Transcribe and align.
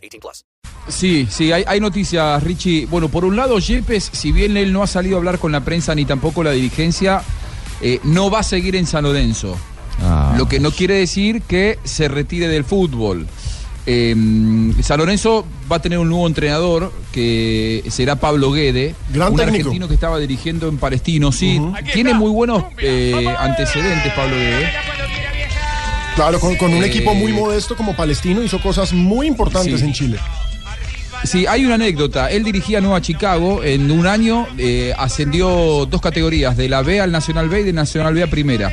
18 0.00 0.20
plus. 0.20 0.44
Sí, 0.88 1.26
sí, 1.30 1.52
hay, 1.52 1.62
hay 1.66 1.80
noticias, 1.80 2.42
Richie. 2.42 2.86
Bueno, 2.86 3.08
por 3.08 3.24
un 3.24 3.36
lado, 3.36 3.58
Yepes, 3.58 4.10
si 4.12 4.32
bien 4.32 4.56
él 4.56 4.72
no 4.72 4.82
ha 4.82 4.86
salido 4.86 5.16
a 5.16 5.18
hablar 5.18 5.38
con 5.38 5.52
la 5.52 5.60
prensa 5.60 5.94
ni 5.94 6.04
tampoco 6.04 6.42
la 6.42 6.50
dirigencia, 6.52 7.22
eh, 7.80 8.00
no 8.04 8.30
va 8.30 8.40
a 8.40 8.42
seguir 8.42 8.76
en 8.76 8.86
San 8.86 9.04
Lorenzo. 9.04 9.56
Lo 10.38 10.48
que 10.48 10.60
no 10.60 10.70
quiere 10.70 10.94
decir 10.94 11.42
que 11.42 11.78
se 11.84 12.08
retire 12.08 12.48
del 12.48 12.64
fútbol. 12.64 13.26
Eh, 13.86 14.14
San 14.82 14.98
Lorenzo 14.98 15.44
va 15.70 15.76
a 15.76 15.82
tener 15.82 15.98
un 15.98 16.08
nuevo 16.08 16.26
entrenador 16.26 16.92
que 17.12 17.84
será 17.90 18.16
Pablo 18.16 18.52
Guede, 18.52 18.94
Gran 19.12 19.32
un 19.32 19.36
técnico. 19.38 19.56
argentino 19.58 19.88
que 19.88 19.94
estaba 19.94 20.18
dirigiendo 20.18 20.68
en 20.68 20.78
Palestino. 20.78 21.32
Sí, 21.32 21.60
tiene 21.92 22.14
muy 22.14 22.30
buenos 22.30 22.64
eh, 22.78 23.26
antecedentes 23.38 24.12
Pablo 24.14 24.36
Guede. 24.36 24.70
Claro, 26.20 26.38
con, 26.38 26.54
con 26.56 26.74
un 26.74 26.84
equipo 26.84 27.14
muy 27.14 27.32
modesto 27.32 27.74
como 27.74 27.96
Palestino 27.96 28.42
hizo 28.42 28.60
cosas 28.60 28.92
muy 28.92 29.26
importantes 29.26 29.80
Sí. 29.80 29.86
en 29.86 29.92
Chile. 29.94 30.18
Sí, 31.24 31.46
hay 31.46 31.64
una 31.64 31.76
anécdota. 31.76 32.30
Él 32.30 32.44
dirigía 32.44 32.82
Nueva 32.82 33.00
Chicago. 33.00 33.64
En 33.64 33.90
un 33.90 34.06
año 34.06 34.46
eh, 34.58 34.92
ascendió 34.98 35.86
dos 35.86 36.00
categorías, 36.02 36.58
de 36.58 36.68
la 36.68 36.82
B 36.82 37.00
al 37.00 37.10
Nacional 37.10 37.48
B 37.48 37.60
y 37.60 37.64
de 37.64 37.72
Nacional 37.72 38.12
B 38.12 38.22
a 38.22 38.26
Primera. 38.26 38.70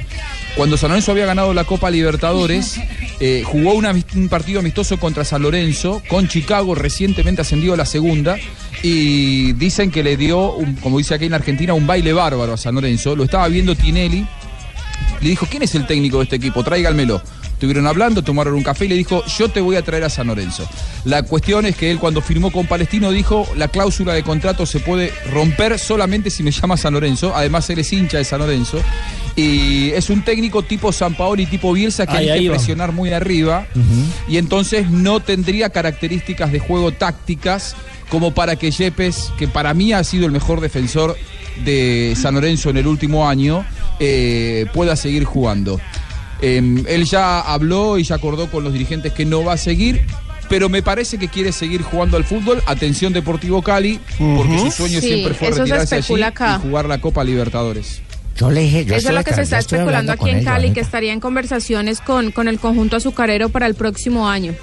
Cuando 0.57 0.75
San 0.75 0.89
Lorenzo 0.89 1.13
había 1.13 1.25
ganado 1.25 1.53
la 1.53 1.63
Copa 1.63 1.89
Libertadores, 1.89 2.81
eh, 3.21 3.43
jugó 3.45 3.73
una- 3.75 3.93
un 4.15 4.27
partido 4.27 4.59
amistoso 4.59 4.97
contra 4.99 5.23
San 5.23 5.41
Lorenzo, 5.41 6.01
con 6.09 6.27
Chicago, 6.27 6.75
recientemente 6.75 7.41
ascendido 7.41 7.75
a 7.75 7.77
la 7.77 7.85
segunda. 7.85 8.35
Y 8.83 9.53
dicen 9.53 9.89
que 9.89 10.03
le 10.03 10.17
dio, 10.17 10.51
un- 10.53 10.75
como 10.75 10.97
dice 10.97 11.13
aquí 11.15 11.25
en 11.25 11.33
Argentina, 11.33 11.73
un 11.73 11.87
baile 11.87 12.11
bárbaro 12.11 12.53
a 12.53 12.57
San 12.57 12.75
Lorenzo. 12.75 13.15
Lo 13.15 13.23
estaba 13.23 13.47
viendo 13.47 13.73
Tinelli. 13.73 14.25
Le 15.21 15.29
dijo, 15.29 15.47
¿quién 15.49 15.63
es 15.63 15.73
el 15.75 15.85
técnico 15.87 16.17
de 16.17 16.23
este 16.25 16.35
equipo? 16.37 16.63
Tráiganmelo. 16.63 17.21
Estuvieron 17.53 17.87
hablando, 17.87 18.21
tomaron 18.21 18.53
un 18.53 18.61
café 18.61 18.85
y 18.85 18.89
le 18.89 18.93
dijo, 18.95 19.23
yo 19.25 19.49
te 19.49 19.61
voy 19.61 19.77
a 19.77 19.81
traer 19.81 20.03
a 20.03 20.11
San 20.11 20.27
Lorenzo. 20.27 20.69
La 21.05 21.23
cuestión 21.23 21.65
es 21.65 21.75
que 21.75 21.89
él 21.89 21.97
cuando 21.97 22.21
firmó 22.21 22.51
con 22.51 22.67
Palestino 22.67 23.09
dijo, 23.11 23.47
la 23.55 23.67
cláusula 23.67 24.13
de 24.13 24.21
contrato 24.21 24.67
se 24.67 24.79
puede 24.79 25.11
romper 25.31 25.79
solamente 25.79 26.29
si 26.29 26.43
me 26.43 26.51
llama 26.51 26.77
San 26.77 26.93
Lorenzo. 26.93 27.35
Además, 27.35 27.67
él 27.71 27.79
es 27.79 27.91
hincha 27.91 28.19
de 28.19 28.25
San 28.25 28.39
Lorenzo. 28.41 28.79
Y 29.35 29.89
es 29.91 30.11
un 30.11 30.21
técnico 30.23 30.61
tipo 30.61 30.91
San 30.91 31.15
Paoli, 31.15 31.47
tipo 31.47 31.73
Bielsa, 31.73 32.05
que 32.05 32.17
Ahí, 32.17 32.25
hay 32.25 32.29
ahí 32.29 32.43
que 32.43 32.49
va. 32.49 32.55
presionar 32.57 32.91
muy 32.91 33.11
arriba. 33.11 33.65
Y 34.29 34.37
entonces 34.37 34.91
no 34.91 35.19
tendría 35.19 35.69
características 35.71 36.51
de 36.51 36.59
juego 36.59 36.91
tácticas 36.91 37.75
como 38.09 38.35
para 38.35 38.55
que 38.55 38.69
Yepes, 38.69 39.31
que 39.39 39.47
para 39.47 39.73
mí 39.73 39.93
ha 39.93 40.03
sido 40.03 40.27
el 40.27 40.31
mejor 40.31 40.61
defensor 40.61 41.17
de 41.65 42.15
San 42.19 42.35
Lorenzo 42.35 42.69
en 42.69 42.77
el 42.77 42.85
último 42.87 43.27
año, 43.27 43.65
eh, 43.99 44.65
pueda 44.73 44.95
seguir 44.95 45.23
jugando. 45.23 45.79
Eh, 46.41 46.83
él 46.87 47.05
ya 47.05 47.39
habló 47.41 47.97
y 47.97 48.03
ya 48.03 48.15
acordó 48.15 48.49
con 48.49 48.63
los 48.63 48.73
dirigentes 48.73 49.13
que 49.13 49.25
no 49.25 49.43
va 49.43 49.53
a 49.53 49.57
seguir. 49.57 50.05
Pero 50.49 50.69
me 50.69 50.81
parece 50.81 51.17
que 51.17 51.27
quiere 51.27 51.51
seguir 51.51 51.81
jugando 51.81 52.15
al 52.15 52.23
fútbol. 52.23 52.63
Atención 52.67 53.11
Deportivo 53.11 53.61
Cali, 53.61 53.99
porque 54.17 54.57
su 54.59 54.71
sueño 54.71 55.01
Sí, 55.01 55.07
siempre 55.07 55.33
fue 55.33 55.51
retirarse 55.51 55.95
allí 55.95 56.21
acá. 56.23 56.61
y 56.63 56.67
jugar 56.69 56.85
la 56.85 56.99
Copa 57.01 57.23
Libertadores. 57.25 58.01
Yo 58.37 58.49
le 58.49 58.61
dije, 58.61 58.85
yo 58.85 58.95
Eso 58.95 59.09
es 59.09 59.15
lo 59.15 59.23
que 59.25 59.33
se 59.33 59.41
está 59.41 59.57
especulando 59.57 60.13
aquí 60.13 60.29
en 60.29 60.37
él, 60.37 60.45
Cali, 60.45 60.71
que 60.71 60.79
estaría 60.79 61.11
en 61.11 61.19
conversaciones 61.19 61.99
con, 61.99 62.31
con 62.31 62.47
el 62.47 62.59
conjunto 62.59 62.95
azucarero 62.95 63.49
para 63.49 63.65
el 63.65 63.75
próximo 63.75 64.29
año. 64.29 64.53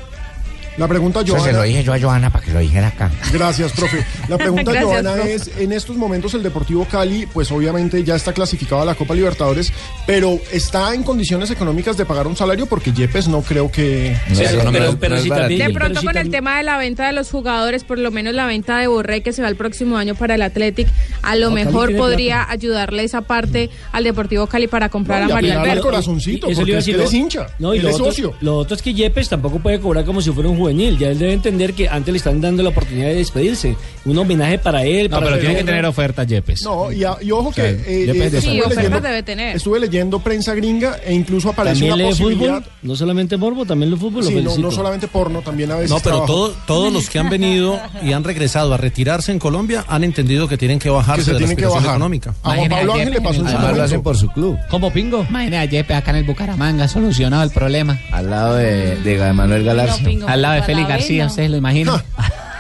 La 0.77 0.89
pregunta, 0.89 1.21
Eso 1.21 1.35
se 1.35 1.39
Johanna. 1.41 1.59
lo 1.59 1.63
dije 1.65 1.85
yo 1.85 1.93
a 1.93 2.01
Johanna 2.01 2.31
para 2.31 2.45
que 2.45 2.51
lo 2.53 2.59
dijera 2.59 2.89
acá. 2.89 3.11
Gracias, 3.33 3.73
profe. 3.73 4.05
La 4.29 4.37
pregunta, 4.37 4.63
Gracias, 4.73 4.85
Johanna, 4.91 5.13
profe. 5.15 5.35
es, 5.35 5.51
en 5.59 5.73
estos 5.73 5.97
momentos 5.97 6.35
el 6.35 6.43
Deportivo 6.43 6.85
Cali, 6.85 7.27
pues 7.27 7.53
obviamente 7.53 8.03
ya 8.03 8.17
está 8.17 8.33
clasificado 8.33 8.83
a 8.83 8.85
la 8.85 8.95
Copa 8.97 9.15
Libertadores, 9.15 9.73
pero 10.07 10.41
¿está 10.53 10.93
en 10.95 11.05
condiciones 11.05 11.51
económicas 11.53 11.97
de 11.97 12.05
pagar 12.05 12.27
un 12.27 12.37
salario? 12.37 12.67
Porque 12.67 12.93
Yepes 12.93 13.29
no 13.29 13.43
creo 13.43 13.71
que... 13.71 14.17
Sí, 14.29 14.35
sea 14.35 14.49
pero, 14.51 14.63
económico. 14.63 14.85
pero, 14.85 14.99
pero 14.99 15.23
sí 15.23 15.29
también- 15.29 15.69
De 15.69 15.75
pronto 15.75 16.01
sí 16.01 16.07
con 16.07 16.17
el 16.17 16.31
tema 16.31 16.57
de 16.57 16.65
la 16.65 16.77
venta 16.77 17.07
de 17.07 17.13
los 17.13 17.31
jugadores, 17.31 17.85
por 17.85 17.99
lo 18.01 18.11
menos 18.11 18.35
la 18.35 18.47
venta 18.47 18.79
de 18.79 18.89
Borré 18.89 19.23
que 19.23 19.33
se 19.33 19.43
va 19.43 19.49
el 19.49 19.57
próximo 19.57 19.97
año 19.97 20.17
para 20.17 20.35
el 20.35 20.43
Athletic, 20.43 20.89
a 21.23 21.37
lo 21.37 21.51
No, 21.51 21.55
mejor 21.55 21.95
podría 21.97 22.51
ayudarle 22.51 23.05
esa 23.05 23.21
parte 23.21 23.71
al 23.93 24.03
Deportivo 24.03 24.49
Cali 24.49 24.67
para 24.67 24.89
comprar 24.89 25.23
No, 25.23 25.29
y 25.29 25.33
a 25.51 25.55
al 25.55 25.59
Alberto. 25.61 25.83
corazoncito, 25.85 26.49
Eso 26.49 26.63
le 26.65 26.73
porque 26.73 26.79
es 26.79 26.85
que 26.85 26.93
decir, 26.93 26.95
él 26.97 27.01
es 27.03 27.13
lo- 27.13 27.19
hincha, 27.19 27.47
No, 27.61 27.75
y 27.75 27.79
él 27.79 27.85
lo 27.85 27.89
es 27.91 27.95
otro, 27.95 28.07
socio. 28.07 28.35
lo 28.41 28.57
otro 28.59 28.75
es 28.75 28.83
que 28.83 28.93
Yepes 28.93 29.29
tampoco 29.29 29.61
puede 29.61 29.79
cobrar 29.79 30.05
como 30.05 30.21
si 30.21 30.31
fuera 30.33 30.49
un 30.49 30.64
juvenil. 30.65 30.99
Ya 30.99 31.09
él 31.09 31.19
debe 31.19 31.33
entender 31.33 31.75
que 31.75 31.89
antes 31.89 32.13
le 32.13 32.19
están 32.19 32.41
dando 32.41 32.63
la 32.63 32.71
oportunidad 32.71 33.09
de 33.09 33.17
despedirse. 33.17 33.77
Un 34.05 34.19
homenaje 34.19 34.59
para 34.59 34.85
él. 34.85 35.09
No, 35.11 35.17
para 35.19 35.31
pero 35.31 35.39
tiene 35.41 35.57
que 35.57 35.65
tener 35.65 35.87
oferta 35.87 36.25
Yepes. 36.25 36.63
No, 36.63 36.93
y, 36.93 37.05
a- 37.05 37.17
y 37.23 37.31
ojo 37.31 37.51
que... 37.53 37.71
eh, 37.87 38.07
Yepes 38.07 38.33
de 38.33 38.39
eh, 38.39 38.41
Sí, 38.41 38.49
estuve 38.49 38.61
ofertas 38.61 38.77
leyendo- 38.85 39.01
debe 39.01 39.23
tener. 39.23 39.57
Estuve 39.57 39.81
leyendo 39.81 40.19
prensa 40.21 40.55
gringa 40.55 40.97
e 41.05 41.15
incluso 41.15 41.51
apareció 41.51 41.87
una 41.87 41.97
lee 41.97 42.05
posibilidad... 42.11 42.57
fútbol, 42.57 42.73
no 42.83 42.97
solamente 42.97 43.37
morbo, 43.37 43.65
también 43.65 43.91
lee 43.91 43.97
fútbol. 43.97 44.23
lo 44.25 44.29
Sí, 44.29 44.35
no, 44.43 44.59
no 44.59 44.71
solamente 44.71 45.09
porno, 45.09 45.41
también 45.43 45.71
a 45.71 45.77
veces 45.77 45.91
No, 45.91 46.01
pero 46.01 46.25
todo- 46.25 46.55
todos 46.67 46.93
los 46.93 47.09
que 47.09 47.19
han 47.19 47.31
venido 47.31 47.79
y 48.03 48.13
han 48.13 48.25
regresado 48.25 48.75
a 48.75 48.77
retirarse 48.77 49.33
en 49.33 49.39
Colombia 49.39 49.85
han 49.89 50.05
entendido 50.05 50.49
que 50.49 50.57
tienen 50.59 50.79
que 50.79 50.85
que 50.85 50.91
bajarse 50.91 51.25
se 51.25 51.31
de 51.31 51.35
la 51.35 51.39
tienen 51.39 51.57
que 51.57 51.65
bajar. 51.67 51.91
económica. 51.91 52.35
A 52.43 52.57
Juan 52.57 52.69
Pablo 52.69 52.93
Ángel 52.95 53.11
le 53.15 53.21
pasó 53.23 53.41
en 53.41 53.49
su 53.49 53.59
lo 53.59 53.83
hacen 53.83 54.03
por 54.03 54.17
su 54.19 54.29
club. 54.29 54.59
¿Cómo 54.71 54.93
pingo? 54.93 55.25
Imagina 55.31 55.61
a 55.63 55.65
Yepes 55.65 55.97
acá 55.97 56.11
en 56.11 56.19
el 56.19 56.25
Bucaramanga, 56.25 56.87
solucionado 56.89 57.43
el 57.43 57.51
problema. 57.51 57.99
Al 58.13 58.29
lado 58.29 58.57
de, 58.57 58.97
de 58.97 59.33
Manuel 59.33 59.65
Galarza. 59.65 60.05
Al 60.27 60.43
lado 60.43 60.54
de 60.55 60.63
Félix 60.63 60.89
García, 60.89 61.27
ustedes 61.27 61.51
lo 61.51 61.57
imaginan. 61.57 62.03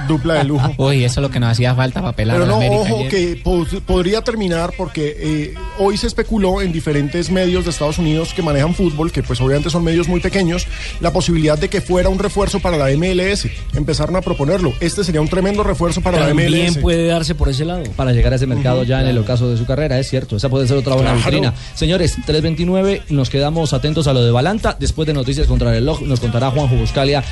Dupla 0.08 0.34
de 0.34 0.44
lujo. 0.44 0.70
Uy, 0.78 1.04
eso 1.04 1.20
es 1.20 1.22
lo 1.22 1.30
que 1.30 1.40
nos 1.40 1.50
hacía 1.52 1.74
falta 1.74 2.00
para 2.00 2.12
pelar 2.14 2.36
Pero 2.36 2.46
no, 2.46 2.56
América 2.56 2.76
ojo 2.82 2.96
ayer. 2.98 3.08
que 3.10 3.40
po- 3.42 3.64
podría 3.86 4.20
terminar 4.22 4.72
porque 4.76 5.16
eh, 5.18 5.54
hoy 5.78 5.96
se 5.96 6.08
especuló 6.08 6.60
en 6.60 6.72
diferentes 6.72 7.30
medios 7.30 7.64
de 7.64 7.70
Estados 7.70 7.98
Unidos 7.98 8.34
que 8.34 8.42
manejan 8.42 8.74
fútbol, 8.74 9.12
que 9.12 9.22
pues 9.22 9.40
obviamente 9.40 9.70
son 9.70 9.82
medios 9.84 10.06
muy 10.08 10.20
pequeños, 10.20 10.66
la 11.00 11.12
posibilidad 11.12 11.56
de 11.56 11.68
que 11.70 11.80
fuera 11.80 12.08
un 12.10 12.18
refuerzo 12.18 12.60
para 12.60 12.76
la 12.76 12.88
MLS. 12.94 13.46
Empezaron 13.74 14.16
a 14.16 14.20
proponerlo. 14.20 14.74
Este 14.80 15.04
sería 15.04 15.20
un 15.22 15.28
tremendo 15.28 15.62
refuerzo 15.62 16.00
para 16.02 16.18
la 16.20 16.26
También 16.26 16.50
MLS. 16.52 16.78
puede 16.78 17.06
darse 17.06 17.34
por 17.34 17.48
ese 17.48 17.64
lado. 17.64 17.84
para 17.96 18.12
llegar 18.12 18.32
a 18.32 18.36
ese 18.36 18.46
mercado 18.46 18.82
ya 18.82 19.00
en 19.00 19.06
el 19.06 19.16
ocaso 19.16 19.48
de 19.48 19.56
su 19.56 19.64
carrera, 19.64 19.98
es 19.98 20.10
cierto. 20.10 20.36
Esa 20.36 20.48
puede 20.50 20.66
ser 20.66 20.76
otra 20.76 20.94
buena 20.96 21.12
Claro. 21.14 21.24
vitrina. 21.24 21.54
Señores, 21.74 22.18
3.29, 22.26 23.02
nos 23.10 23.30
quedamos 23.30 23.72
atentos 23.72 24.06
a 24.08 24.12
lo 24.12 24.22
de 24.24 24.32
Balanta. 24.32 24.76
Después 24.78 25.06
de 25.06 25.14
Noticias 25.14 25.46
contra 25.46 25.68
el 25.70 25.76
reloj, 25.76 26.02
nos 26.02 26.20
contará 26.20 26.50
Juan 26.50 26.68
Buscalia 26.78 27.22